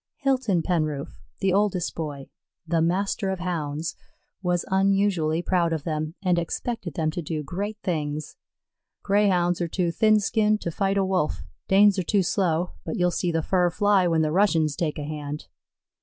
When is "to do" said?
7.11-7.43